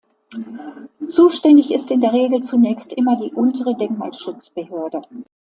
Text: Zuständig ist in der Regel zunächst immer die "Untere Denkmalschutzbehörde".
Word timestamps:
Zuständig 1.07 1.71
ist 1.71 1.91
in 1.91 2.01
der 2.01 2.11
Regel 2.11 2.41
zunächst 2.41 2.91
immer 2.91 3.17
die 3.17 3.31
"Untere 3.35 3.77
Denkmalschutzbehörde". 3.77 5.03